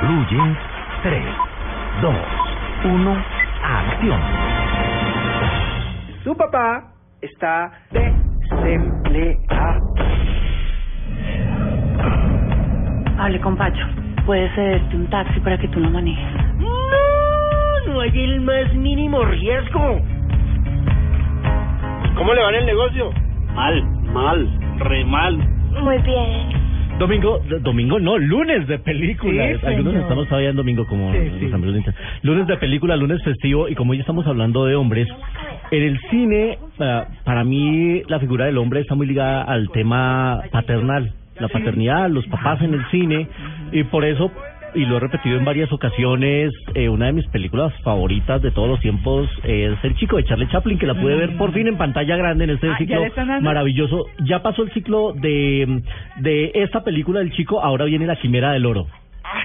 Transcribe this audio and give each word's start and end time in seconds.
Concluye 0.00 0.56
3, 1.02 1.24
2, 2.02 2.14
1, 2.84 3.24
acción. 3.62 4.20
Su 6.22 6.36
papá 6.36 6.84
está 7.22 7.72
desempleado. 7.92 9.94
Hable 13.18 13.40
con 13.40 13.56
Pacho. 13.56 13.86
Puede 14.26 14.50
cederte 14.54 14.96
un 14.96 15.08
taxi 15.08 15.40
para 15.40 15.56
que 15.56 15.68
tú 15.68 15.80
lo 15.80 15.88
manejes. 15.88 16.26
No, 16.58 16.68
no 17.86 18.00
hay 18.00 18.10
el 18.10 18.42
más 18.42 18.74
mínimo 18.74 19.24
riesgo. 19.24 19.98
¿Cómo 22.16 22.34
le 22.34 22.42
va 22.42 22.50
en 22.50 22.54
el 22.56 22.66
negocio? 22.66 23.10
Mal, 23.54 23.82
mal, 24.12 24.46
re 24.78 25.04
mal. 25.06 25.38
Muy 25.82 25.96
bien. 25.98 26.65
Domingo, 26.98 27.42
domingo 27.60 27.98
no, 27.98 28.16
lunes 28.16 28.66
de 28.68 28.78
película. 28.78 29.48
Sí, 29.60 29.66
Algunos 29.66 29.94
estamos 29.96 30.26
todavía 30.28 30.48
en 30.50 30.56
domingo 30.56 30.86
como 30.86 31.12
Sí, 31.12 31.18
los 31.28 31.38
sí. 31.40 31.52
amigos 31.52 31.74
de. 31.84 31.94
Lunes 32.22 32.46
de 32.46 32.56
película, 32.56 32.96
lunes 32.96 33.22
festivo 33.22 33.68
y 33.68 33.74
como 33.74 33.92
hoy 33.92 34.00
estamos 34.00 34.26
hablando 34.26 34.64
de 34.64 34.76
hombres, 34.76 35.06
en 35.70 35.82
el 35.82 36.00
cine 36.10 36.58
ah, 36.80 37.06
para 37.24 37.44
mí 37.44 38.02
la 38.08 38.18
figura 38.18 38.46
del 38.46 38.56
hombre 38.56 38.80
está 38.80 38.94
muy 38.94 39.06
ligada 39.06 39.42
al 39.42 39.68
tema 39.72 40.40
paternal, 40.50 41.12
la 41.38 41.48
paternidad, 41.48 42.08
los 42.08 42.26
papás 42.28 42.62
en 42.62 42.72
el 42.72 42.84
cine 42.90 43.28
y 43.72 43.84
por 43.84 44.04
eso 44.06 44.30
y 44.76 44.84
lo 44.84 44.98
he 44.98 45.00
repetido 45.00 45.38
en 45.38 45.44
varias 45.44 45.72
ocasiones, 45.72 46.52
eh, 46.74 46.88
una 46.88 47.06
de 47.06 47.12
mis 47.14 47.26
películas 47.28 47.72
favoritas 47.82 48.42
de 48.42 48.50
todos 48.50 48.68
los 48.68 48.80
tiempos 48.80 49.28
es 49.42 49.72
El 49.82 49.96
chico 49.96 50.16
de 50.16 50.24
Charlie 50.24 50.48
Chaplin, 50.48 50.78
que 50.78 50.86
la 50.86 50.94
pude 50.94 51.16
ver 51.16 51.36
por 51.36 51.52
fin 51.52 51.66
en 51.66 51.76
pantalla 51.76 52.16
grande 52.16 52.44
en 52.44 52.50
este 52.50 52.68
Ah, 52.68 52.76
¿ya 52.78 53.08
ciclo 53.08 53.40
maravilloso. 53.40 54.06
Ya 54.24 54.42
pasó 54.42 54.62
el 54.62 54.70
ciclo 54.72 55.12
de, 55.14 55.82
de 56.18 56.52
esta 56.54 56.84
película 56.84 57.20
del 57.20 57.32
chico, 57.32 57.60
ahora 57.62 57.86
viene 57.86 58.06
La 58.06 58.16
Quimera 58.16 58.52
del 58.52 58.66
Oro, 58.66 58.86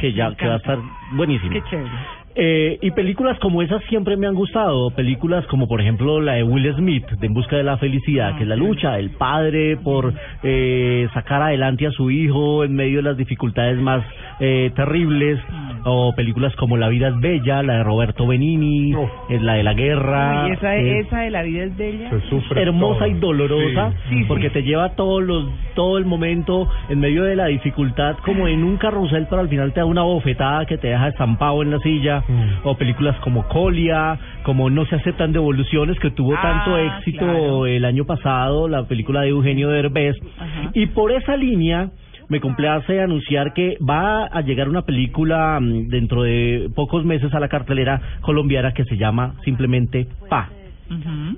que 0.01 0.13
ya 0.13 0.35
que 0.35 0.47
va 0.47 0.55
a 0.55 0.57
estar 0.57 0.77
buenísimo. 1.13 1.51
Qué 1.51 1.61
chévere. 1.69 2.20
Eh, 2.35 2.77
y 2.81 2.91
películas 2.91 3.37
como 3.39 3.61
esas 3.61 3.83
siempre 3.85 4.15
me 4.17 4.27
han 4.27 4.35
gustado. 4.35 4.91
Películas 4.91 5.45
como, 5.47 5.67
por 5.67 5.81
ejemplo, 5.81 6.21
la 6.21 6.33
de 6.33 6.43
Will 6.43 6.73
Smith, 6.75 7.05
de 7.19 7.27
En 7.27 7.33
Busca 7.33 7.57
de 7.57 7.63
la 7.63 7.77
Felicidad, 7.77 8.35
que 8.37 8.43
es 8.43 8.49
la 8.49 8.55
lucha 8.55 8.93
del 8.93 9.09
padre 9.11 9.77
por 9.77 10.13
eh, 10.43 11.07
sacar 11.13 11.41
adelante 11.41 11.87
a 11.87 11.91
su 11.91 12.09
hijo 12.11 12.63
en 12.63 12.73
medio 12.75 12.97
de 12.97 13.03
las 13.03 13.17
dificultades 13.17 13.77
más 13.79 14.03
eh, 14.39 14.71
terribles. 14.75 15.39
O 15.83 16.13
películas 16.15 16.55
como 16.57 16.77
La 16.77 16.89
vida 16.89 17.07
es 17.07 17.19
bella, 17.19 17.63
la 17.63 17.77
de 17.77 17.83
Roberto 17.83 18.27
Benini, 18.27 18.93
es 19.29 19.41
la 19.41 19.53
de 19.55 19.63
la 19.63 19.73
guerra. 19.73 20.45
Uy, 20.45 20.51
esa, 20.51 20.75
es 20.75 21.07
esa 21.07 21.19
de 21.21 21.31
la 21.31 21.41
vida 21.41 21.63
es 21.63 21.75
bella. 21.75 22.11
hermosa 22.55 23.07
y 23.07 23.13
dolorosa 23.15 23.91
Sí, 24.09 24.19
sí. 24.19 24.25
porque 24.27 24.51
te 24.51 24.61
lleva 24.61 24.89
todos 24.95 25.23
los 25.23 25.45
todo 25.75 25.97
el 25.97 26.05
momento 26.05 26.67
en 26.89 26.99
medio 26.99 27.23
de 27.23 27.35
la 27.35 27.47
dificultad 27.47 28.17
como 28.25 28.47
en 28.47 28.63
un 28.63 28.77
carrusel 28.77 29.27
pero 29.29 29.41
al 29.41 29.49
final 29.49 29.73
te 29.73 29.79
da 29.81 29.85
una 29.85 30.03
bofetada 30.03 30.65
que 30.65 30.77
te 30.77 30.87
deja 30.89 31.07
estampado 31.09 31.61
en 31.61 31.71
la 31.71 31.79
silla 31.79 32.23
o 32.63 32.75
películas 32.77 33.15
como 33.21 33.47
Colia 33.47 34.17
como 34.43 34.69
No 34.69 34.85
se 34.85 34.95
aceptan 34.95 35.31
devoluciones 35.31 35.99
que 35.99 36.11
tuvo 36.11 36.33
Ah, 36.35 36.41
tanto 36.41 36.77
éxito 36.77 37.19
claro. 37.25 37.65
el 37.67 37.85
año 37.85 38.05
pasado 38.05 38.67
la 38.67 38.83
película 38.85 39.21
de 39.21 39.29
Eugenio 39.29 39.69
Derbez 39.69 40.15
Ajá. 40.39 40.71
y 40.73 40.85
por 40.87 41.11
esa 41.11 41.35
línea 41.37 41.89
me 42.29 42.39
complace 42.39 43.01
anunciar 43.01 43.53
que 43.53 43.77
va 43.87 44.25
a 44.25 44.39
llegar 44.41 44.69
una 44.69 44.83
película 44.83 45.59
mm, 45.59 45.89
dentro 45.89 46.23
de 46.23 46.69
pocos 46.73 47.03
meses 47.03 47.33
a 47.33 47.39
la 47.41 47.49
cartelera 47.49 47.99
colombiana 48.21 48.73
que 48.73 48.85
se 48.85 48.95
llama 48.95 49.35
simplemente 49.43 50.07
Pa 50.29 50.49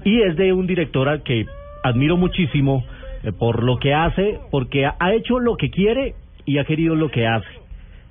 y 0.03 0.21
es 0.21 0.35
de 0.35 0.51
un 0.53 0.65
director 0.67 1.07
al 1.09 1.21
que 1.23 1.45
admiro 1.83 2.17
muchísimo 2.17 2.83
por 3.31 3.63
lo 3.63 3.77
que 3.77 3.93
hace, 3.93 4.39
porque 4.51 4.85
ha 4.85 5.13
hecho 5.13 5.39
lo 5.39 5.55
que 5.55 5.69
quiere 5.69 6.15
y 6.45 6.57
ha 6.57 6.65
querido 6.65 6.95
lo 6.95 7.09
que 7.09 7.27
hace. 7.27 7.47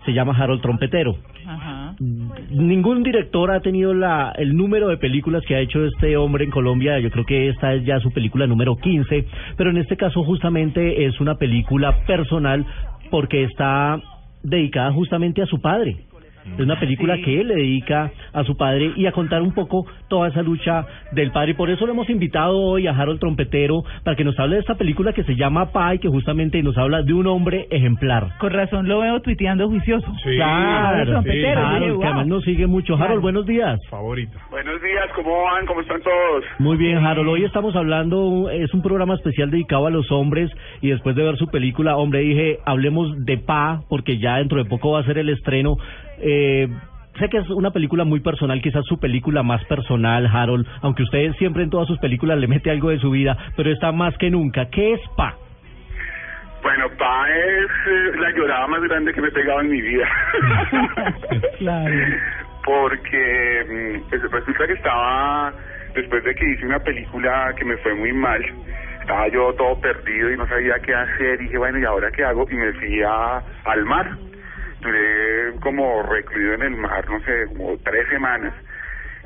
Se 0.05 0.13
llama 0.13 0.35
Harold 0.37 0.63
Trompetero. 0.63 1.17
Ajá. 1.47 1.95
Ningún 2.51 3.03
director 3.03 3.51
ha 3.51 3.61
tenido 3.61 3.95
la, 3.95 4.33
el 4.37 4.57
número 4.57 4.89
de 4.89 4.97
películas 4.97 5.45
que 5.47 5.55
ha 5.55 5.61
hecho 5.61 5.85
este 5.85 6.17
hombre 6.17 6.45
en 6.45 6.51
Colombia. 6.51 6.99
Yo 6.99 7.11
creo 7.11 7.25
que 7.25 7.49
esta 7.49 7.75
es 7.75 7.85
ya 7.85 8.01
su 8.01 8.11
película 8.11 8.47
número 8.47 8.77
15, 8.77 9.27
pero 9.57 9.71
en 9.71 9.77
este 9.77 9.97
caso 9.97 10.25
justamente 10.25 11.05
es 11.05 11.21
una 11.21 11.37
película 11.37 12.05
personal 12.07 12.65
porque 13.11 13.45
está 13.45 14.01
dedicada 14.43 14.93
justamente 14.93 15.43
a 15.43 15.47
su 15.47 15.61
padre. 15.61 15.97
Es 16.45 16.61
una 16.61 16.79
película 16.79 17.17
Sí. 17.17 17.23
que 17.23 17.41
él 17.41 17.49
le 17.49 17.55
dedica 17.57 18.11
a 18.33 18.45
su 18.45 18.57
padre 18.57 18.93
y 18.97 19.07
a 19.07 19.13
contar 19.13 19.43
un 19.43 19.53
poco 19.55 19.87
toda 20.09 20.29
esa 20.29 20.43
lucha 20.43 20.87
del 21.13 21.31
padre. 21.31 21.53
Y 21.53 21.55
por 21.55 21.71
eso 21.71 21.87
lo 21.87 21.93
hemos 21.93 22.09
invitado 22.11 22.59
hoy 22.59 22.87
a 22.87 22.93
Harold 22.97 23.21
Trompetero 23.21 23.83
para 24.05 24.17
que 24.17 24.25
nos 24.25 24.39
hable 24.39 24.57
de 24.57 24.61
esta 24.61 24.75
película 24.77 25.13
que 25.13 25.25
se 25.25 25.37
llama 25.37 25.73
Pa 25.73 25.95
y 25.95 25.99
que 25.99 26.09
justamente 26.09 26.63
nos 26.63 26.77
habla 26.79 27.03
de 27.03 27.13
un 27.15 27.27
hombre 27.27 27.67
ejemplar. 27.71 28.29
Con 28.39 28.53
razón 28.53 28.89
lo 28.89 29.01
veo 29.01 29.21
tuiteando 29.21 29.69
juicioso. 29.69 30.07
claro, 30.23 31.11
trompetero, 31.13 31.61
Harold, 31.67 31.85
dije, 31.85 31.99
que 32.01 32.05
además 32.07 32.27
nos 32.27 32.45
sigue 32.45 32.67
mucho. 32.67 32.95
Harold, 32.95 33.07
Claro. 33.09 33.21
buenos 33.23 33.47
días. 33.47 33.81
Favorito. 33.91 34.39
Buenos 34.51 34.81
días, 34.83 35.07
¿cómo 35.15 35.43
van? 35.45 35.67
¿Cómo 35.67 35.81
están 35.81 36.01
todos? 36.03 36.45
Muy 36.59 36.77
bien, 36.77 36.99
Harold. 36.99 37.29
Hoy 37.29 37.45
estamos 37.45 37.75
hablando, 37.77 38.51
es 38.51 38.73
un 38.75 38.83
programa 38.83 39.15
especial 39.15 39.51
dedicado 39.51 39.87
a 39.87 39.91
los 39.91 40.11
hombres 40.11 40.51
y 40.81 40.91
después 40.91 41.15
de 41.17 41.23
ver 41.23 41.37
su 41.37 41.47
película, 41.49 41.97
hombre, 41.97 42.21
dije, 42.21 42.59
hablemos 42.67 43.13
de 43.25 43.39
Pa, 43.39 43.81
porque 43.89 44.19
ya 44.19 44.37
dentro 44.39 44.59
de 44.63 44.69
poco 44.69 44.93
va 44.93 45.01
a 45.01 45.05
ser 45.05 45.19
el 45.19 45.29
estreno. 45.29 45.77
Eh, 46.19 46.69
sé 47.19 47.29
que 47.29 47.39
es 47.39 47.51
una 47.51 47.71
película 47.71 48.05
muy 48.05 48.21
personal, 48.21 48.61
quizás 48.61 48.85
su 48.87 48.99
película 48.99 49.43
más 49.43 49.65
personal, 49.65 50.27
Harold, 50.27 50.67
aunque 50.83 51.03
usted 51.03 51.33
siempre 51.35 51.63
en 51.63 51.71
todas 51.71 51.87
sus 51.87 51.99
películas 51.99 52.39
le 52.39 52.49
mete 52.49 52.71
algo 52.71 52.91
de 52.91 52.99
su 52.99 53.11
vida, 53.11 53.37
pero 53.57 53.71
está 53.71 53.93
más 53.93 54.17
que 54.19 54.31
nunca. 54.31 54.67
¿Qué 54.71 54.95
es 54.95 55.01
Pa? 55.17 55.37
Bueno, 56.63 56.89
Pa 56.97 57.29
es 57.29 57.71
eh, 57.89 58.19
la 58.19 58.31
llorada 58.31 58.67
más 58.69 58.83
grande 58.83 59.13
que 59.13 59.21
me 59.21 59.29
he 59.29 59.33
pegado 59.33 59.61
en 59.61 59.71
mi 59.71 59.81
vida. 59.81 60.09
Claro. 61.59 61.95
Porque 62.65 63.65
mm, 63.69 64.09
pues, 64.09 64.23
resulta 64.23 64.67
que 64.67 64.73
estaba, 64.75 65.53
después 65.95 66.25
de 66.25 66.35
que 66.35 66.51
hice 66.51 66.67
una 66.67 66.79
película 66.79 67.53
que 67.57 67.65
me 67.65 67.77
fue 67.79 67.95
muy 67.95 68.13
mal, 68.13 68.41
estaba 69.01 69.29
yo 69.29 69.53
todo 69.55 69.81
perdido 69.81 70.31
y 70.31 70.37
no 70.37 70.47
sabía 70.47 70.75
qué 70.85 70.95
hacer. 70.95 71.41
Y 71.41 71.45
dije, 71.45 71.59
bueno, 71.59 71.79
¿y 71.79 71.85
ahora 71.85 72.11
qué 72.13 72.25
hago? 72.25 72.47
Y 72.51 72.55
me 72.55 72.73
fui 72.75 73.03
a, 73.03 73.43
al 73.65 73.85
mar. 73.85 74.17
Duré 74.83 75.55
como 75.61 76.03
recluido 76.03 76.55
en 76.55 76.63
el 76.63 76.77
mar, 76.77 77.09
no 77.09 77.21
sé, 77.21 77.47
como 77.57 77.79
tres 77.79 78.09
semanas. 78.09 78.53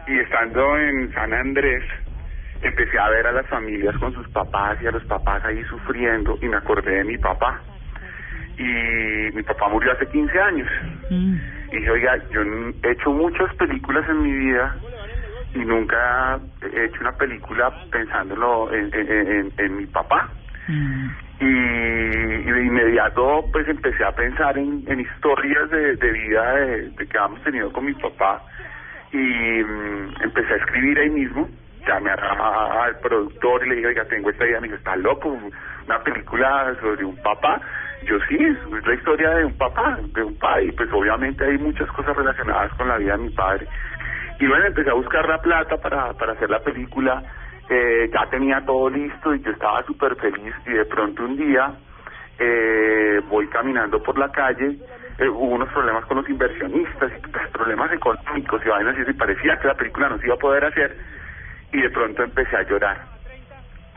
Y 0.06 0.18
estando 0.20 0.78
en 0.78 1.10
San 1.14 1.32
Andrés, 1.32 1.82
empecé 2.60 2.98
a 2.98 3.08
ver 3.08 3.26
a 3.26 3.32
las 3.32 3.46
familias 3.46 3.96
con 3.96 4.12
sus 4.12 4.28
papás 4.28 4.76
y 4.82 4.86
a 4.86 4.90
los 4.90 5.04
papás 5.06 5.42
ahí 5.46 5.64
sufriendo 5.64 6.38
y 6.42 6.48
me 6.48 6.58
acordé 6.58 6.96
de 6.98 7.04
mi 7.04 7.16
papá. 7.18 7.60
Y 8.58 9.34
mi 9.34 9.42
papá 9.42 9.68
murió 9.68 9.92
hace 9.92 10.06
15 10.08 10.38
años. 10.40 10.68
Mm. 11.10 11.36
Y 11.72 11.76
dije, 11.76 11.90
oiga, 11.90 12.16
yo 12.30 12.42
he 12.82 12.90
hecho 12.92 13.10
muchas 13.12 13.52
películas 13.56 14.08
en 14.08 14.22
mi 14.22 14.32
vida 14.32 14.76
y 15.54 15.58
nunca 15.60 16.38
he 16.62 16.84
hecho 16.84 17.00
una 17.00 17.12
película 17.12 17.72
pensándolo 17.90 18.72
en, 18.72 18.90
en, 18.94 19.10
en- 19.32 19.52
en 19.56 19.76
mi 19.76 19.86
papá. 19.86 20.28
Y, 20.68 21.44
de 21.44 22.64
inmediato 22.64 23.44
pues 23.52 23.68
empecé 23.68 24.04
a 24.04 24.12
pensar 24.12 24.56
en, 24.58 25.00
historias 25.00 25.70
de, 25.70 26.12
vida 26.12 26.54
de, 26.54 27.06
que 27.08 27.18
hemos 27.18 27.42
tenido 27.42 27.72
con 27.72 27.84
mi 27.84 27.94
papá. 27.94 28.42
Y 29.12 29.16
mm, 29.16 30.22
empecé 30.22 30.54
a 30.54 30.56
escribir 30.56 30.98
ahí 30.98 31.10
mismo. 31.10 31.48
Llamé 31.86 32.10
al 32.10 32.98
productor 32.98 33.64
y 33.64 33.68
le 33.68 33.74
dije 33.76 33.86
oiga 33.88 34.04
tengo 34.06 34.30
esta 34.30 34.44
idea 34.44 34.60
me 34.60 34.66
dijo 34.66 34.76
está 34.76 34.96
loco 34.96 35.28
una 35.86 36.02
película 36.02 36.74
sobre 36.80 37.04
un 37.04 37.16
papá 37.22 37.62
yo 38.06 38.18
sí 38.28 38.36
es 38.36 38.86
la 38.86 38.94
historia 38.94 39.30
de 39.30 39.44
un 39.46 39.54
papá 39.54 39.98
de 40.14 40.22
un 40.22 40.36
padre 40.36 40.66
y 40.66 40.72
pues 40.72 40.88
obviamente 40.92 41.44
hay 41.44 41.58
muchas 41.58 41.90
cosas 41.90 42.16
relacionadas 42.16 42.72
con 42.74 42.88
la 42.88 42.98
vida 42.98 43.16
de 43.16 43.24
mi 43.24 43.30
padre. 43.30 43.66
Y 44.38 44.46
bueno, 44.46 44.66
empecé 44.66 44.90
a 44.90 44.94
buscar 44.94 45.28
la 45.28 45.40
plata 45.40 45.76
para, 45.78 46.12
para 46.12 46.32
hacer 46.32 46.50
la 46.50 46.60
película. 46.60 47.22
Eh, 47.68 48.08
ya 48.12 48.26
tenía 48.30 48.64
todo 48.64 48.88
listo 48.88 49.34
y 49.34 49.42
yo 49.42 49.50
estaba 49.50 49.82
súper 49.84 50.14
feliz. 50.16 50.54
Y 50.66 50.70
de 50.70 50.84
pronto 50.84 51.24
un 51.24 51.36
día 51.36 51.72
eh, 52.38 53.20
voy 53.28 53.48
caminando 53.48 54.02
por 54.02 54.18
la 54.18 54.30
calle. 54.30 54.76
eh, 55.18 55.28
hubo 55.28 55.54
unos 55.54 55.68
problemas 55.70 56.04
con 56.06 56.18
los 56.18 56.28
inversionistas, 56.28 57.12
pues, 57.32 57.48
problemas 57.50 57.92
económicos 57.92 58.62
y 58.64 58.68
vainas 58.68 58.96
y 58.98 59.12
parecía 59.14 59.58
que 59.58 59.68
la 59.68 59.74
película 59.74 60.08
no 60.08 60.18
se 60.18 60.26
iba 60.26 60.34
a 60.34 60.38
poder 60.38 60.64
hacer. 60.64 60.96
Y 61.72 61.80
de 61.80 61.90
pronto 61.90 62.22
empecé 62.22 62.56
a 62.56 62.62
llorar. 62.62 62.98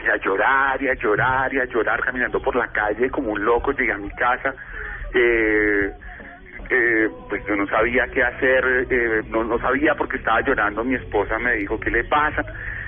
Y 0.04 0.08
a 0.08 0.16
llorar, 0.16 0.82
y 0.82 0.88
a 0.88 0.94
llorar, 0.96 1.54
y 1.54 1.60
a 1.60 1.66
llorar, 1.66 2.00
caminando 2.02 2.42
por 2.42 2.56
la 2.56 2.68
calle 2.68 3.10
como 3.12 3.34
un 3.34 3.44
loco. 3.44 3.72
Llegué 3.74 3.92
a 3.92 3.98
mi 3.98 4.10
casa. 4.12 4.56
Eh, 5.14 5.92
eh, 6.70 7.10
pues 7.28 7.44
yo 7.48 7.56
no 7.56 7.66
sabía 7.68 8.08
qué 8.08 8.24
hacer, 8.24 8.88
eh, 8.90 9.24
no, 9.30 9.44
no 9.44 9.60
sabía 9.60 9.96
porque 9.96 10.18
estaba 10.18 10.42
llorando, 10.42 10.84
mi 10.84 10.96
esposa 10.96 11.40
me 11.40 11.54
dijo, 11.56 11.80
¿qué 11.80 11.90
le 11.90 12.04
pasa? 12.04 12.46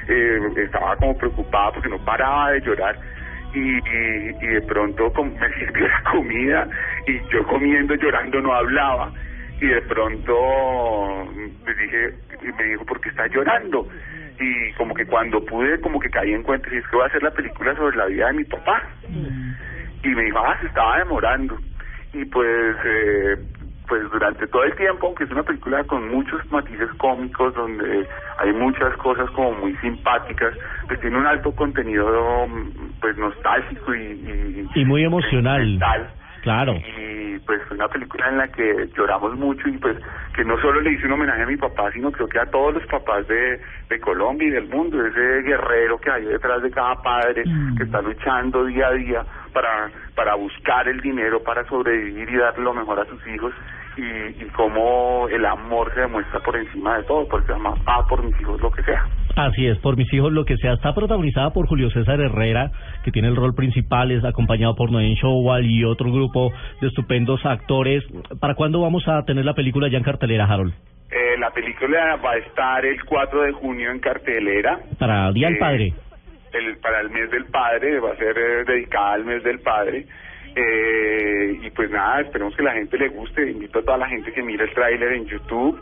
Eh, 0.07 0.39
estaba 0.57 0.95
como 0.97 1.17
preocupada 1.17 1.71
porque 1.73 1.89
no 1.89 1.97
paraba 2.03 2.51
de 2.51 2.61
llorar 2.61 2.97
y, 3.53 3.59
y, 3.59 4.35
y 4.41 4.47
de 4.47 4.61
pronto 4.63 5.11
com- 5.13 5.33
me 5.39 5.53
sirvió 5.59 5.87
la 5.87 6.03
comida 6.11 6.67
y 7.07 7.19
yo 7.31 7.43
comiendo, 7.47 7.95
llorando, 7.95 8.41
no 8.41 8.53
hablaba 8.53 9.11
y 9.59 9.67
de 9.67 9.81
pronto 9.83 11.31
le 11.65 11.73
dije, 11.75 12.13
y 12.41 12.51
me 12.57 12.63
dijo, 12.63 12.85
¿por 12.85 12.99
qué 12.99 13.09
está 13.09 13.27
llorando? 13.27 13.87
Y 14.39 14.73
como 14.73 14.95
que 14.95 15.05
cuando 15.05 15.45
pude, 15.45 15.79
como 15.81 15.99
que 15.99 16.09
caí 16.09 16.33
en 16.33 16.41
cuenta, 16.41 16.67
y 16.73 16.77
es 16.77 16.87
que 16.87 16.95
voy 16.95 17.03
a 17.03 17.07
hacer 17.07 17.21
la 17.21 17.31
película 17.31 17.75
sobre 17.75 17.95
la 17.97 18.05
vida 18.07 18.27
de 18.27 18.33
mi 18.33 18.43
papá 18.45 18.81
y 20.03 20.09
me 20.15 20.23
dijo, 20.23 20.39
ah, 20.39 20.57
se 20.59 20.65
estaba 20.67 20.97
demorando. 20.97 21.59
Y 22.13 22.25
pues 22.25 22.75
eh, 22.83 23.37
pues 23.91 24.09
durante 24.09 24.47
todo 24.47 24.63
el 24.63 24.73
tiempo, 24.77 25.07
aunque 25.07 25.25
es 25.25 25.31
una 25.31 25.43
película 25.43 25.83
con 25.83 26.07
muchos 26.07 26.39
matices 26.49 26.87
cómicos, 26.97 27.53
donde 27.53 28.07
hay 28.37 28.53
muchas 28.53 28.95
cosas 28.95 29.29
como 29.31 29.51
muy 29.51 29.75
simpáticas, 29.81 30.53
pues 30.87 30.97
tiene 31.01 31.17
un 31.17 31.25
alto 31.25 31.51
contenido 31.51 32.47
pues 33.01 33.17
nostálgico 33.17 33.93
y... 33.93 34.65
Y 34.75 34.85
muy 34.85 35.03
emocional. 35.03 35.59
sentimental. 35.59 36.09
Claro. 36.41 36.73
Y 36.73 37.37
pues 37.39 37.61
fue 37.67 37.75
una 37.75 37.89
película 37.89 38.29
en 38.29 38.37
la 38.37 38.47
que 38.47 38.89
lloramos 38.97 39.35
mucho 39.37 39.67
y 39.67 39.77
pues 39.77 39.97
que 40.35 40.45
no 40.45 40.57
solo 40.61 40.79
le 40.79 40.93
hice 40.93 41.05
un 41.07 41.11
homenaje 41.11 41.43
a 41.43 41.47
mi 41.47 41.57
papá, 41.57 41.91
sino 41.91 42.09
creo 42.13 42.27
que 42.29 42.39
a 42.39 42.45
todos 42.45 42.73
los 42.75 42.85
papás 42.87 43.27
de, 43.27 43.59
de 43.89 43.99
Colombia 43.99 44.47
y 44.47 44.51
del 44.51 44.69
mundo, 44.69 45.05
ese 45.05 45.41
guerrero 45.43 45.99
que 45.99 46.09
hay 46.09 46.23
detrás 46.23 46.63
de 46.63 46.71
cada 46.71 46.95
padre 47.01 47.43
Mm. 47.45 47.75
que 47.75 47.83
está 47.83 48.01
luchando 48.01 48.65
día 48.65 48.87
a 48.87 48.91
día 48.93 49.25
para, 49.53 49.91
para 50.15 50.35
buscar 50.35 50.87
el 50.87 50.99
dinero, 51.01 51.41
para 51.43 51.63
sobrevivir 51.67 52.29
y 52.29 52.37
dar 52.37 52.57
lo 52.57 52.73
mejor 52.73 52.99
a 52.99 53.05
sus 53.05 53.25
hijos 53.27 53.53
y, 53.97 54.01
y 54.43 54.47
cómo 54.55 55.27
el 55.29 55.45
amor 55.45 55.93
se 55.93 56.01
demuestra 56.01 56.39
por 56.39 56.55
encima 56.55 56.97
de 56.97 57.03
todo, 57.03 57.27
porque 57.27 57.51
ama 57.53 57.73
ah, 57.85 58.05
por 58.07 58.23
mis 58.23 58.39
hijos 58.41 58.59
lo 58.61 58.71
que 58.71 58.83
sea. 58.83 59.05
Así 59.35 59.65
es, 59.67 59.77
por 59.79 59.95
mis 59.97 60.11
hijos 60.13 60.31
lo 60.31 60.43
que 60.45 60.57
sea. 60.57 60.73
Está 60.73 60.93
protagonizada 60.93 61.51
por 61.51 61.67
Julio 61.67 61.89
César 61.91 62.19
Herrera, 62.19 62.71
que 63.03 63.11
tiene 63.11 63.27
el 63.29 63.35
rol 63.35 63.53
principal, 63.55 64.11
es 64.11 64.23
acompañado 64.23 64.75
por 64.75 64.91
Noen 64.91 65.13
Showal 65.15 65.65
y 65.65 65.83
otro 65.85 66.11
grupo 66.11 66.51
de 66.81 66.87
estupendos 66.87 67.45
actores. 67.45 68.03
¿Para 68.39 68.55
cuándo 68.55 68.81
vamos 68.81 69.07
a 69.07 69.23
tener 69.23 69.45
la 69.45 69.53
película 69.53 69.87
ya 69.89 69.97
en 69.97 70.03
cartelera, 70.03 70.45
Harold? 70.45 70.73
Eh, 71.11 71.37
la 71.39 71.51
película 71.51 72.15
va 72.23 72.31
a 72.31 72.37
estar 72.37 72.85
el 72.85 73.03
4 73.03 73.41
de 73.41 73.51
junio 73.53 73.91
en 73.91 73.99
cartelera. 73.99 74.79
Para 74.97 75.31
Día 75.33 75.47
del 75.47 75.55
Eh, 75.57 75.59
Padre. 75.59 75.93
El, 76.53 76.77
para 76.77 77.01
el 77.01 77.09
mes 77.09 77.29
del 77.31 77.45
padre, 77.45 77.99
va 77.99 78.11
a 78.11 78.15
ser 78.17 78.37
eh, 78.37 78.63
dedicada 78.65 79.13
al 79.13 79.25
mes 79.25 79.43
del 79.43 79.59
padre. 79.59 80.05
Eh, 80.55 81.59
y 81.61 81.69
pues 81.71 81.89
nada, 81.89 82.21
esperemos 82.21 82.55
que 82.55 82.63
la 82.63 82.73
gente 82.73 82.97
le 82.97 83.09
guste. 83.09 83.49
Invito 83.49 83.79
a 83.79 83.83
toda 83.83 83.97
la 83.97 84.07
gente 84.07 84.31
que 84.33 84.43
mire 84.43 84.65
el 84.65 84.73
tráiler 84.73 85.13
en 85.13 85.25
YouTube. 85.25 85.81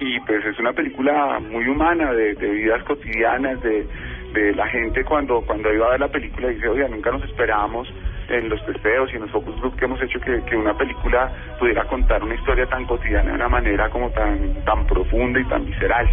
Y 0.00 0.20
pues 0.20 0.44
es 0.44 0.58
una 0.58 0.72
película 0.72 1.40
muy 1.40 1.66
humana, 1.66 2.12
de, 2.12 2.34
de 2.34 2.48
vidas 2.48 2.82
cotidianas, 2.84 3.60
de, 3.62 3.86
de 4.32 4.54
la 4.54 4.68
gente 4.68 5.04
cuando 5.04 5.40
cuando 5.42 5.72
iba 5.72 5.86
a 5.86 5.90
ver 5.90 6.00
la 6.00 6.08
película 6.08 6.48
dice, 6.48 6.68
oye, 6.68 6.88
nunca 6.88 7.10
nos 7.10 7.24
esperábamos 7.24 7.88
en 8.28 8.48
los 8.48 8.64
testeos 8.66 9.10
y 9.12 9.16
en 9.16 9.22
los 9.22 9.30
focus 9.30 9.58
group 9.60 9.76
que 9.76 9.86
hemos 9.86 10.00
hecho 10.02 10.20
que, 10.20 10.40
que 10.44 10.56
una 10.56 10.76
película 10.76 11.32
pudiera 11.58 11.84
contar 11.84 12.22
una 12.22 12.34
historia 12.34 12.66
tan 12.66 12.84
cotidiana 12.84 13.30
de 13.30 13.36
una 13.36 13.48
manera 13.48 13.88
como 13.88 14.10
tan 14.10 14.64
tan 14.64 14.86
profunda 14.86 15.40
y 15.40 15.44
tan 15.44 15.64
visceral. 15.64 16.06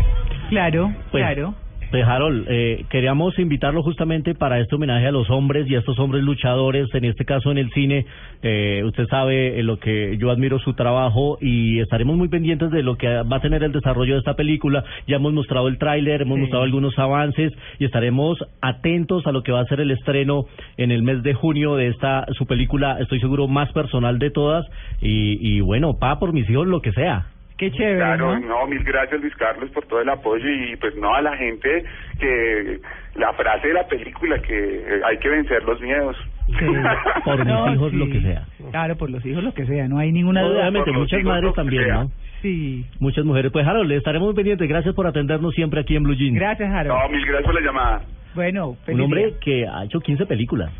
Claro, 0.49 0.91
Pues, 1.11 1.23
claro. 1.23 1.53
Pues 1.95 2.07
Harold, 2.09 2.45
eh, 2.49 2.83
queríamos 2.89 3.39
invitarlo 3.39 3.81
justamente 3.81 4.35
para 4.35 4.59
este 4.59 4.75
homenaje 4.75 5.07
a 5.07 5.11
los 5.13 5.29
hombres 5.29 5.65
y 5.69 5.75
a 5.75 5.79
estos 5.79 5.97
hombres 5.97 6.25
luchadores, 6.25 6.93
en 6.93 7.05
este 7.05 7.23
caso 7.23 7.51
en 7.51 7.57
el 7.57 7.71
cine. 7.71 8.05
Eh, 8.43 8.83
usted 8.83 9.07
sabe 9.07 9.57
eh, 9.57 9.63
lo 9.63 9.79
que 9.79 10.17
yo 10.17 10.29
admiro 10.29 10.59
su 10.59 10.73
trabajo 10.73 11.37
y 11.39 11.79
estaremos 11.79 12.17
muy 12.17 12.27
pendientes 12.27 12.69
de 12.71 12.83
lo 12.83 12.97
que 12.97 13.07
va 13.07 13.37
a 13.37 13.39
tener 13.39 13.63
el 13.63 13.71
desarrollo 13.71 14.15
de 14.15 14.19
esta 14.19 14.33
película. 14.33 14.83
Ya 15.07 15.15
hemos 15.15 15.31
mostrado 15.31 15.69
el 15.69 15.77
tráiler, 15.77 16.23
hemos 16.23 16.35
Sí. 16.35 16.41
mostrado 16.41 16.65
algunos 16.65 16.99
avances 16.99 17.53
y 17.79 17.85
estaremos 17.85 18.43
atentos 18.59 19.25
a 19.25 19.31
lo 19.31 19.43
que 19.43 19.53
va 19.53 19.61
a 19.61 19.65
ser 19.67 19.79
el 19.79 19.91
estreno 19.91 20.47
en 20.75 20.91
el 20.91 21.01
mes 21.01 21.23
de 21.23 21.33
junio 21.33 21.77
de 21.77 21.87
esta 21.87 22.25
su 22.33 22.45
película, 22.45 22.97
estoy 22.99 23.21
seguro 23.21 23.47
más 23.47 23.71
personal 23.71 24.19
de 24.19 24.31
todas 24.31 24.65
y, 25.01 25.37
y 25.39 25.61
bueno, 25.61 25.93
pa 25.97 26.19
por 26.19 26.33
mis 26.33 26.49
hijos 26.49 26.67
lo 26.67 26.81
que 26.81 26.91
sea. 26.91 27.27
Qué 27.57 27.71
chévere, 27.71 27.95
Claro, 27.97 28.37
¿no? 28.39 28.47
no, 28.47 28.67
mil 28.67 28.83
gracias 28.83 29.21
Luis 29.21 29.33
Carlos 29.35 29.69
por 29.71 29.85
todo 29.85 30.01
el 30.01 30.09
apoyo 30.09 30.45
y 30.49 30.75
pues 30.75 30.93
no 30.97 31.13
a 31.15 31.21
la 31.21 31.37
gente 31.37 31.85
que 32.19 32.79
la 33.15 33.31
frase 33.33 33.69
de 33.69 33.73
la 33.73 33.87
película 33.87 34.37
que 34.41 34.53
eh, 34.53 35.01
hay 35.05 35.17
que 35.19 35.29
vencer 35.29 35.63
los 35.63 35.79
miedos. 35.79 36.17
Sí. 36.47 36.65
Por 37.25 37.37
mis 37.39 37.47
No, 37.47 37.73
hijos 37.73 37.91
sí. 37.91 37.97
lo 37.97 38.05
que 38.07 38.21
sea. 38.21 38.45
Claro, 38.71 38.95
por 38.97 39.09
los 39.09 39.25
hijos 39.25 39.43
lo 39.43 39.53
que 39.53 39.65
sea, 39.65 39.87
no 39.87 39.97
hay 39.97 40.11
ninguna 40.11 40.41
duda. 40.43 40.59
Obviamente, 40.59 40.91
los 40.91 40.99
muchas 41.01 41.23
madres 41.23 41.53
también. 41.55 41.87
¿no? 41.89 42.11
Sí. 42.41 42.85
Muchas 42.99 43.25
mujeres. 43.25 43.51
Pues 43.51 43.65
Harold, 43.65 43.87
le 43.89 43.95
estaremos 43.95 44.27
muy 44.27 44.35
pendientes. 44.35 44.67
Gracias 44.69 44.93
por 44.93 45.07
atendernos 45.07 45.53
siempre 45.55 45.79
aquí 45.79 45.95
en 45.95 46.03
Blue 46.03 46.13
Jeans. 46.13 46.35
Gracias, 46.35 46.69
No, 46.69 46.75
Harold. 46.77 47.11
mil 47.11 47.25
gracias 47.25 47.45
por 47.45 47.55
la 47.55 47.61
llamada. 47.65 48.01
Bueno, 48.35 48.69
Un 48.71 48.75
feliz 48.85 49.01
hombre 49.01 49.25
día. 49.27 49.35
que 49.41 49.65
ha 49.67 49.85
hecho 49.85 49.99
15 50.01 50.25
películas. 50.27 50.71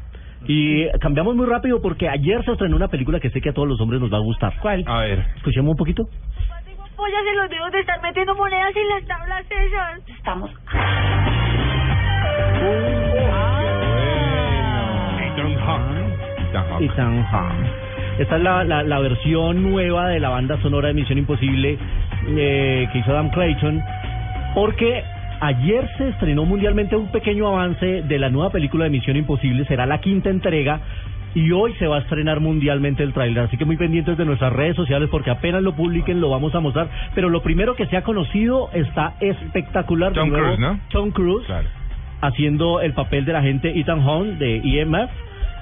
Y 0.47 0.87
cambiamos 0.99 1.35
muy 1.35 1.47
rápido 1.47 1.81
porque 1.81 2.07
ayer 2.07 2.43
se 2.45 2.51
estrenó 2.51 2.75
una 2.75 2.89
película 2.89 3.19
que 3.19 3.31
sé 3.31 3.41
que 3.41 3.49
a 3.49 3.53
todos 3.53 3.67
los 3.67 3.81
hombres 3.81 3.99
nos 3.99 4.13
va 4.13 4.17
a 4.17 4.21
gustar. 4.21 4.53
¿Cuál? 4.61 4.83
A 4.85 4.99
ver. 5.01 5.19
Escuchemos 5.37 5.71
un 5.71 5.77
poquito. 5.77 6.03
Pollas 6.95 7.23
en 7.29 7.37
los 7.37 7.49
dedos 7.49 7.71
de 7.71 7.79
estar 7.81 8.01
metiendo 8.01 8.35
monedas 8.35 8.73
en 8.75 8.87
las 8.89 9.05
tablas 9.05 9.45
esas. 9.49 10.09
Estamos. 10.09 10.51
Esta 18.17 18.37
es 18.37 18.43
la, 18.43 18.63
la, 18.63 18.83
la 18.83 18.99
versión 18.99 19.61
nueva 19.61 20.07
de 20.07 20.19
la 20.21 20.29
banda 20.29 20.57
sonora 20.61 20.87
de 20.87 20.93
Misión 20.93 21.17
Imposible 21.17 21.77
eh, 22.27 22.87
que 22.91 22.99
hizo 22.99 23.11
Adam 23.11 23.29
Clayton. 23.29 23.83
Porque 24.53 25.03
ayer 25.41 25.89
se 25.97 26.09
estrenó 26.09 26.45
mundialmente 26.45 26.95
un 26.95 27.11
pequeño 27.11 27.47
avance 27.47 28.03
de 28.03 28.19
la 28.19 28.29
nueva 28.29 28.51
película 28.51 28.85
de 28.85 28.91
Misión 28.91 29.17
Imposible. 29.17 29.65
Será 29.65 29.85
la 29.85 29.99
quinta 29.99 30.29
entrega. 30.29 30.79
Y 31.35 31.51
hoy 31.51 31.73
se 31.73 31.85
va 31.85 31.97
a 31.97 31.99
estrenar 31.99 32.39
mundialmente 32.39 33.03
el 33.03 33.11
tráiler, 33.13 33.43
así 33.43 33.57
que 33.57 33.65
muy 33.65 33.75
pendientes 33.77 34.17
de 34.17 34.23
nuestras 34.25 34.53
redes 34.53 34.75
sociales 34.75 35.09
porque 35.11 35.29
apenas 35.29 35.61
lo 35.61 35.75
publiquen 35.75 36.21
lo 36.21 36.29
vamos 36.29 36.55
a 36.55 36.61
mostrar. 36.61 36.87
Pero 37.13 37.27
lo 37.29 37.41
primero 37.43 37.75
que 37.75 37.85
se 37.87 37.97
ha 37.97 38.03
conocido 38.03 38.69
está 38.73 39.15
espectacular. 39.19 40.13
de 40.13 40.19
Tom 40.21 40.29
nuevo, 40.29 40.45
Cruise, 40.45 40.59
¿no? 40.59 40.79
Tom 40.89 41.11
Cruise 41.11 41.45
Claro. 41.45 41.67
haciendo 42.21 42.79
el 42.81 42.93
papel 42.93 43.25
del 43.25 43.35
agente 43.35 43.77
Ethan 43.79 43.99
Hunt 44.07 44.37
de 44.39 44.61
EMF, 44.63 45.09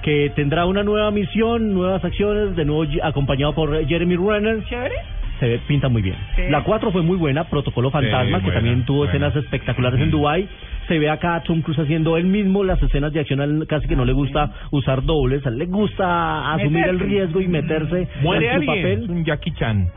que 0.02 0.30
tendrá 0.36 0.66
una 0.66 0.82
nueva 0.84 1.10
misión, 1.10 1.74
nuevas 1.74 2.04
acciones, 2.04 2.54
de 2.56 2.64
nuevo 2.64 2.84
acompañado 3.02 3.54
por 3.54 3.84
Jeremy 3.86 4.16
Renner. 4.16 4.64
¿Chévere? 4.66 4.94
Se 5.40 5.48
ve, 5.48 5.58
pinta 5.66 5.88
muy 5.88 6.02
bien. 6.02 6.14
Sí. 6.36 6.42
La 6.50 6.62
4 6.62 6.92
fue 6.92 7.02
muy 7.02 7.16
buena, 7.16 7.44
Protocolo 7.44 7.90
Fantasma, 7.90 8.38
que 8.38 8.44
buena, 8.44 8.54
también 8.54 8.84
tuvo 8.84 8.98
buena. 8.98 9.12
escenas 9.12 9.36
espectaculares 9.36 10.00
en. 10.00 10.10
Dubai. 10.12 10.48
Se 10.88 10.98
ve 10.98 11.08
acá 11.08 11.36
a 11.36 11.42
Tom 11.42 11.62
Cruise 11.62 11.78
haciendo 11.78 12.16
él 12.16 12.26
mismo 12.26 12.62
las 12.64 12.82
escenas 12.82 13.12
de 13.12 13.20
acción, 13.20 13.40
a 13.40 13.44
él 13.44 13.66
casi 13.68 13.88
que 13.88 13.96
no 13.96 14.04
le 14.04 14.12
gusta 14.12 14.50
usar 14.70 15.02
dobles, 15.04 15.44
a 15.46 15.48
él 15.48 15.58
le 15.58 15.66
gusta 15.66 16.52
asumir 16.54 16.86
el 16.86 17.00
riesgo 17.00 17.40
y 17.40 17.48
meterse 17.48 18.08
Muere 18.22 18.46
en 18.52 18.64
su 18.64 18.70
alguien. 18.70 18.86
Es 18.86 19.00
papel. 19.00 19.10
un 19.10 19.24
Jackie 19.24 19.52
Chan. 19.52 19.88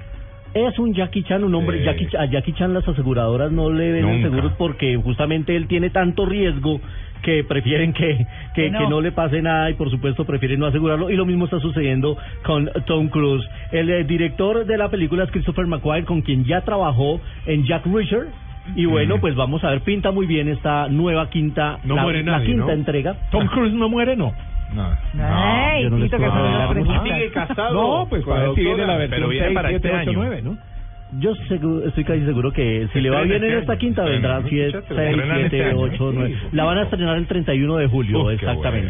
Es 0.53 0.79
un 0.79 0.93
Jackie 0.93 1.23
Chan, 1.23 1.43
un 1.43 1.53
hombre. 1.53 1.79
Sí. 1.79 1.83
Jackie, 1.85 2.17
a 2.17 2.25
Jackie 2.25 2.53
Chan 2.53 2.73
las 2.73 2.87
aseguradoras 2.87 3.51
no 3.51 3.69
le 3.69 3.91
ven 3.91 4.21
seguros 4.23 4.53
porque 4.57 4.95
justamente 4.95 5.55
él 5.55 5.67
tiene 5.67 5.89
tanto 5.89 6.25
riesgo 6.25 6.79
que 7.21 7.43
prefieren 7.43 7.93
que, 7.93 8.25
que, 8.55 8.63
Que 8.63 8.69
no. 8.71 8.79
que 8.79 8.87
no 8.87 9.01
le 9.01 9.11
pase 9.11 9.41
nada 9.41 9.69
y 9.69 9.73
por 9.73 9.89
supuesto 9.91 10.23
prefieren 10.25 10.59
no 10.59 10.67
asegurarlo. 10.67 11.09
Y 11.09 11.15
lo 11.15 11.25
mismo 11.25 11.45
está 11.45 11.59
sucediendo 11.59 12.17
con 12.43 12.69
Tom 12.85 13.09
Cruise. 13.09 13.45
El 13.71 13.89
eh, 13.89 14.03
director 14.05 14.65
de 14.65 14.77
la 14.77 14.89
película 14.89 15.25
es 15.25 15.31
Christopher 15.31 15.67
McQuarrie, 15.67 16.05
con 16.05 16.21
quien 16.21 16.45
ya 16.45 16.61
trabajó 16.61 17.19
en 17.45 17.65
Jack 17.65 17.85
Reacher. 17.85 18.27
Y 18.75 18.85
bueno, 18.85 19.19
pues 19.19 19.35
vamos 19.35 19.63
a 19.63 19.69
ver, 19.71 19.81
pinta 19.81 20.11
muy 20.11 20.25
bien 20.27 20.47
esta 20.49 20.87
nueva 20.89 21.29
quinta, 21.29 21.79
No 21.83 21.95
la, 21.95 22.03
muere 22.03 22.23
la 22.23 22.33
nadie, 22.33 22.47
quinta 22.47 22.65
¿no? 22.65 22.71
entrega. 22.71 23.15
Tom 23.31 23.47
Cruise 23.47 23.73
no 23.73 23.89
muere, 23.89 24.15
no. 24.15 24.33
No. 24.73 24.83
Ay, 25.23 25.83
yo 25.83 25.89
no 25.89 25.97
les 25.97 26.09
puedo 26.09 26.23
que 26.23 26.29
son 26.29 26.37
hablar 26.37 26.75
mucho. 26.75 27.03
Sigue 27.03 27.31
casado. 27.31 27.73
No, 27.73 28.09
pues 28.09 28.23
para 28.25 28.41
ver 28.41 28.55
si 28.55 28.61
viene 28.61 28.85
la 28.85 28.97
versión 28.97 29.09
pero 29.19 29.29
viene 29.29 29.45
6, 29.47 29.55
para 29.55 29.69
7, 29.69 29.87
este 29.87 29.97
8, 30.01 30.09
año. 30.09 30.19
9, 30.19 30.41
¿no? 30.43 30.57
Yo 31.19 31.33
seguro- 31.47 31.87
estoy 31.87 32.03
casi 32.03 32.25
seguro 32.25 32.51
que 32.51 32.89
si 32.91 32.99
le 32.99 33.09
va 33.09 33.21
bien 33.21 33.37
en 33.37 33.43
este 33.45 33.59
esta 33.59 33.71
año. 33.71 33.79
quinta 33.79 34.03
vendrá 34.03 34.41
¿no? 34.41 34.47
7, 34.49 34.65
Escúchate, 34.77 34.95
6, 34.95 35.09
estrenan 35.09 35.37
este 35.37 35.49
7, 35.57 35.69
año. 35.69 35.79
8, 35.79 36.11
9. 36.13 36.35
Sí, 36.41 36.47
La 36.51 36.63
van 36.65 36.77
a 36.79 36.81
estrenar 36.83 37.17
el 37.17 37.27
31 37.27 37.77
de 37.77 37.87
julio, 37.87 38.23
Uf, 38.25 38.31
exactamente. 38.33 38.89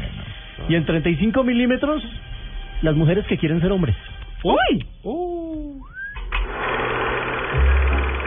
bueno. 0.57 0.69
Y 0.69 0.75
en 0.75 0.85
35 0.85 1.43
milímetros, 1.43 2.03
las 2.81 2.95
mujeres 2.95 3.25
que 3.27 3.37
quieren 3.37 3.61
ser 3.61 3.71
hombres. 3.71 3.95
¡Uy! 4.43 4.83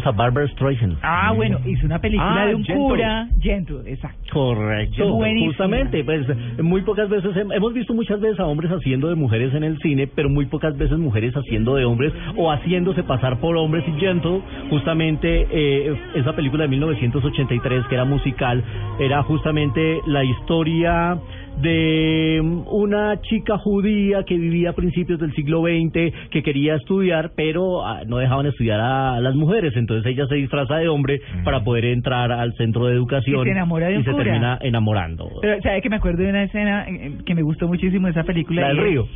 God. 0.00 0.06
Escuchamos 0.06 0.06
a 0.06 0.10
Barbara 0.12 0.46
Streisand. 0.48 0.98
Ah, 1.02 1.32
bueno, 1.34 1.58
hizo 1.66 1.86
una 1.86 1.98
película 1.98 2.42
Ah, 2.42 2.46
de 2.46 2.54
un 2.54 2.64
Gentle. 2.64 2.84
cura. 2.84 3.28
Gentle, 3.40 3.90
exacto. 3.92 4.18
Correcto, 4.32 5.18
justamente, 5.18 6.04
pues 6.04 6.26
muy 6.62 6.82
pocas 6.82 7.08
veces 7.08 7.34
hem- 7.36 7.52
hemos 7.54 7.72
visto 7.74 7.94
muchas 7.94 8.20
veces 8.20 8.38
a 8.40 8.46
hombres 8.46 8.70
haciendo 8.70 9.08
de 9.08 9.14
mujeres 9.16 9.52
en 9.54 9.64
el 9.64 9.78
cine, 9.78 10.06
pero 10.06 10.28
muy 10.28 10.46
pocas 10.46 10.76
veces 10.76 10.98
mujeres 10.98 11.34
haciendo 11.34 11.74
de 11.74 11.84
hombres 11.84 12.12
o 12.36 12.50
haciéndose 12.50 13.02
pasar 13.02 13.40
por 13.40 13.56
hombres 13.56 13.84
y 13.88 13.98
Gentle, 14.00 14.40
justamente 14.70 15.46
eh, 15.50 15.96
esa 16.14 16.34
película 16.34 16.64
de 16.64 16.68
1983 16.70 17.86
que 17.88 17.94
era 17.94 18.04
musical, 18.04 18.62
era 18.98 19.22
justamente 19.22 20.00
la 20.06 20.24
historia 20.24 21.18
de 21.60 22.40
una 22.70 23.20
chica 23.22 23.58
judía 23.58 24.22
que 24.24 24.36
vivía 24.36 24.70
a 24.70 24.72
principios 24.72 25.18
del 25.20 25.34
siglo 25.34 25.62
XX, 25.62 26.12
que 26.30 26.42
quería 26.42 26.76
estudiar, 26.76 27.32
pero 27.36 27.84
ah, 27.84 28.00
no 28.06 28.16
dejaban 28.18 28.46
estudiar 28.46 28.80
a 28.80 29.20
las 29.20 29.34
mujeres, 29.34 29.72
entonces 29.76 29.89
entonces 29.90 30.12
ella 30.12 30.26
se 30.26 30.36
disfraza 30.36 30.76
de 30.76 30.88
hombre 30.88 31.20
para 31.44 31.62
poder 31.64 31.84
entrar 31.86 32.30
al 32.32 32.52
centro 32.54 32.86
de 32.86 32.94
educación 32.94 33.40
Y 33.42 33.44
se 33.44 33.50
enamora 33.50 33.88
de 33.88 33.96
un 33.96 34.00
y 34.00 34.04
se 34.04 34.10
cura. 34.12 34.24
termina 34.24 34.58
enamorando. 34.60 35.28
Pero, 35.42 35.60
¿sabe 35.62 35.82
que 35.82 35.90
me 35.90 35.96
acuerdo 35.96 36.22
de 36.22 36.30
una 36.30 36.44
escena 36.44 36.86
eh, 36.88 37.18
que 37.26 37.34
me 37.34 37.42
gustó 37.42 37.66
muchísimo 37.66 38.06
de 38.06 38.12
esa 38.12 38.24
película? 38.24 38.62
La 38.62 38.68
del 38.68 38.78
río. 38.78 39.08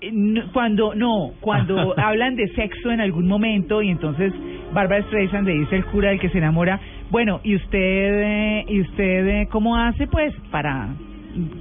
Eh, 0.00 0.12
Cuando, 0.52 0.94
no, 0.94 1.32
cuando 1.40 1.94
hablan 1.98 2.36
de 2.36 2.48
sexo 2.48 2.90
en 2.90 3.00
algún 3.00 3.26
momento 3.26 3.80
y 3.82 3.88
entonces 3.90 4.32
Barbara 4.72 5.02
Streisand 5.04 5.46
le 5.46 5.54
dice 5.54 5.76
al 5.76 5.84
cura 5.86 6.10
del 6.10 6.20
que 6.20 6.28
se 6.28 6.38
enamora, 6.38 6.78
bueno, 7.10 7.40
¿y 7.44 7.54
usted, 7.56 7.78
eh, 7.78 8.64
y 8.68 8.80
usted 8.82 9.26
eh, 9.28 9.48
cómo 9.50 9.76
hace 9.76 10.06
pues 10.06 10.34
para 10.50 10.88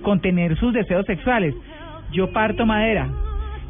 contener 0.02 0.58
sus 0.58 0.74
deseos 0.74 1.06
sexuales? 1.06 1.56
Yo 2.12 2.32
parto 2.32 2.66
madera. 2.66 3.10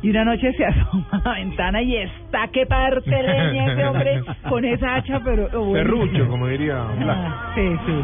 Y 0.04 0.10
una 0.10 0.26
noche 0.26 0.52
se 0.54 0.66
asoma 0.66 1.08
a 1.12 1.30
la 1.30 1.34
ventana 1.36 1.82
y 1.82 1.96
está 1.96 2.50
que 2.50 2.66
parte 2.66 3.10
leña 3.10 3.72
ese 3.72 3.86
hombre 3.86 4.22
con 4.50 4.66
esa 4.66 4.96
hacha, 4.96 5.22
pero... 5.24 5.48
oh, 5.54 5.66
bueno. 5.66 5.78
Serrucho, 5.78 6.28
como 6.28 6.48
diría 6.48 6.76
Blas. 7.00 7.18
Ah, 7.20 7.52
sí, 7.56 7.62
sí. 7.86 8.02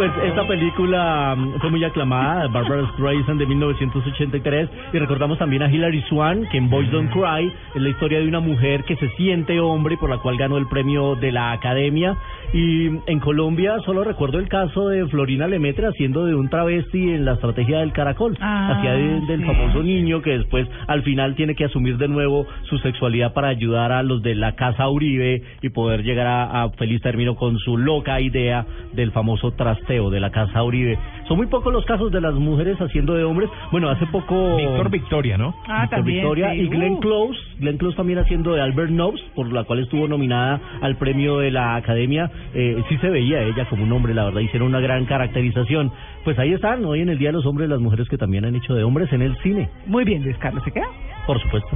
Pues 0.00 0.12
esta 0.24 0.46
película 0.48 1.34
mm, 1.36 1.58
fue 1.60 1.68
muy 1.72 1.84
aclamada, 1.84 2.48
Barbara 2.48 2.88
Streisand 2.94 3.38
de 3.38 3.44
1983, 3.44 4.70
y 4.94 4.98
recordamos 4.98 5.36
también 5.36 5.62
a 5.62 5.70
Hilary 5.70 6.00
Swan, 6.08 6.46
que 6.50 6.56
en 6.56 6.70
Boys 6.70 6.90
Don't 6.90 7.10
Cry 7.12 7.52
es 7.74 7.82
la 7.82 7.88
historia 7.90 8.18
de 8.18 8.26
una 8.26 8.40
mujer 8.40 8.84
que 8.84 8.96
se 8.96 9.10
siente 9.10 9.60
hombre, 9.60 9.98
por 9.98 10.08
la 10.08 10.16
cual 10.16 10.38
ganó 10.38 10.56
el 10.56 10.66
premio 10.68 11.16
de 11.16 11.32
la 11.32 11.52
Academia. 11.52 12.16
Y 12.54 12.86
en 13.06 13.20
Colombia 13.20 13.76
solo 13.84 14.02
recuerdo 14.02 14.38
el 14.38 14.48
caso 14.48 14.88
de 14.88 15.06
Florina 15.08 15.46
Lemetre 15.46 15.86
haciendo 15.88 16.24
de 16.24 16.34
un 16.34 16.48
travesti 16.48 17.10
en 17.10 17.26
la 17.26 17.34
estrategia 17.34 17.80
del 17.80 17.92
caracol, 17.92 18.38
Ah, 18.40 18.76
hacía 18.78 18.92
de- 18.92 19.20
del 19.26 19.40
sí. 19.40 19.46
famoso 19.46 19.82
niño 19.82 20.22
que 20.22 20.30
después 20.38 20.66
al 20.88 21.02
final 21.02 21.34
tiene 21.34 21.54
que 21.54 21.66
asumir 21.66 21.98
de 21.98 22.08
nuevo 22.08 22.46
su 22.62 22.78
sexualidad 22.78 23.34
para 23.34 23.48
ayudar 23.48 23.92
a 23.92 24.02
los 24.02 24.22
de 24.22 24.34
la 24.34 24.52
casa 24.56 24.88
Uribe 24.88 25.42
y 25.60 25.68
poder 25.68 26.02
llegar 26.04 26.26
a, 26.26 26.62
a 26.62 26.70
feliz 26.70 27.02
término 27.02 27.34
con 27.36 27.58
su 27.58 27.76
loca 27.76 28.18
idea 28.18 28.64
del 28.94 29.12
famoso 29.12 29.50
de 29.90 30.20
la 30.20 30.30
casa 30.30 30.62
Uribe. 30.62 30.96
Son 31.26 31.36
muy 31.36 31.46
pocos 31.48 31.72
los 31.72 31.84
casos 31.84 32.12
de 32.12 32.20
las 32.20 32.34
mujeres 32.34 32.80
haciendo 32.80 33.14
de 33.14 33.24
hombres. 33.24 33.50
Bueno, 33.72 33.88
hace 33.88 34.06
poco 34.06 34.56
Víctor 34.56 34.90
Victoria, 34.90 35.36
¿no? 35.36 35.54
Ah, 35.68 35.82
Víctor 35.82 35.98
también. 35.98 36.16
Victoria 36.20 36.50
sí. 36.52 36.60
y 36.60 36.68
Glenn 36.68 36.92
Uh. 36.94 37.00
Close, 37.00 37.38
Glenn 37.58 37.76
Close 37.78 37.96
también 37.96 38.18
haciendo 38.20 38.54
de 38.54 38.60
Albert 38.62 38.90
Nobbs, 38.90 39.20
por 39.34 39.52
la 39.52 39.64
cual 39.64 39.80
estuvo 39.80 40.06
nominada 40.08 40.60
al 40.80 40.96
premio 40.96 41.38
de 41.38 41.50
la 41.50 41.74
Academia. 41.76 42.30
Eh, 42.54 42.82
sí 42.88 42.96
se 42.98 43.10
veía 43.10 43.42
ella 43.42 43.64
como 43.68 43.82
un 43.82 43.92
hombre, 43.92 44.14
la 44.14 44.24
verdad, 44.24 44.40
hicieron 44.40 44.68
una 44.68 44.80
gran 44.80 45.04
caracterización. 45.06 45.90
Pues 46.24 46.38
ahí 46.38 46.52
están, 46.52 46.84
hoy 46.84 47.00
en 47.00 47.08
el 47.08 47.18
Día 47.18 47.28
de 47.30 47.34
los 47.34 47.46
Hombres, 47.46 47.68
las 47.68 47.80
mujeres 47.80 48.08
que 48.08 48.18
también 48.18 48.44
han 48.44 48.54
hecho 48.54 48.74
de 48.74 48.84
hombres 48.84 49.12
en 49.12 49.22
el 49.22 49.36
cine, 49.38 49.68
Muy 49.86 50.04
bien, 50.04 50.22
Luis 50.22 50.36
Carlos, 50.38 50.62
¿se 50.64 50.70
queda? 50.72 50.86
por 51.26 51.40
supuesto. 51.40 51.68